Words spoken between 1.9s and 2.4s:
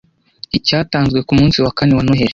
wa Noheri